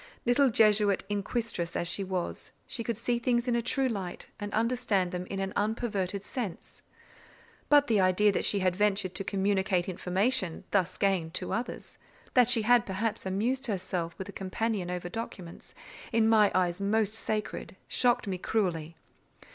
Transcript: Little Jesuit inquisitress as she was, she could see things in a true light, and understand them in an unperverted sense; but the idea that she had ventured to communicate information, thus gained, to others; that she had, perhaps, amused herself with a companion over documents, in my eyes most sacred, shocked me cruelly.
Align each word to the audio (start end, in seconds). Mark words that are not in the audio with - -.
Little 0.25 0.49
Jesuit 0.49 1.03
inquisitress 1.09 1.75
as 1.75 1.87
she 1.87 2.03
was, 2.03 2.53
she 2.65 2.83
could 2.83 2.97
see 2.97 3.19
things 3.19 3.47
in 3.47 3.55
a 3.55 3.61
true 3.61 3.87
light, 3.87 4.29
and 4.39 4.51
understand 4.51 5.11
them 5.11 5.27
in 5.27 5.39
an 5.39 5.53
unperverted 5.55 6.25
sense; 6.25 6.81
but 7.69 7.85
the 7.85 7.99
idea 8.01 8.31
that 8.31 8.43
she 8.43 8.61
had 8.61 8.75
ventured 8.75 9.13
to 9.13 9.23
communicate 9.23 9.87
information, 9.87 10.63
thus 10.71 10.97
gained, 10.97 11.35
to 11.35 11.53
others; 11.53 11.99
that 12.33 12.49
she 12.49 12.63
had, 12.63 12.87
perhaps, 12.87 13.27
amused 13.27 13.67
herself 13.67 14.17
with 14.17 14.27
a 14.27 14.31
companion 14.31 14.89
over 14.89 15.07
documents, 15.07 15.75
in 16.11 16.27
my 16.27 16.51
eyes 16.55 16.81
most 16.81 17.13
sacred, 17.13 17.75
shocked 17.87 18.25
me 18.25 18.39
cruelly. 18.39 18.95